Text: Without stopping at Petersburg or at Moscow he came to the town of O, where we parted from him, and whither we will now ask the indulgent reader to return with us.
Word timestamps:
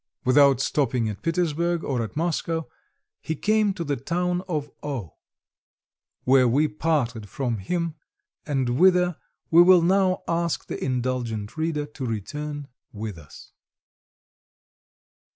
Without 0.25 0.59
stopping 0.59 1.07
at 1.09 1.21
Petersburg 1.21 1.83
or 1.83 2.01
at 2.01 2.15
Moscow 2.15 2.63
he 3.21 3.35
came 3.35 3.71
to 3.75 3.83
the 3.83 3.95
town 3.95 4.41
of 4.47 4.71
O, 4.81 5.13
where 6.23 6.47
we 6.47 6.67
parted 6.67 7.29
from 7.29 7.59
him, 7.59 7.93
and 8.43 8.79
whither 8.79 9.17
we 9.51 9.61
will 9.61 9.83
now 9.83 10.23
ask 10.27 10.65
the 10.65 10.83
indulgent 10.83 11.55
reader 11.55 11.85
to 11.85 12.05
return 12.07 12.67
with 12.91 13.15
us. 13.19 13.51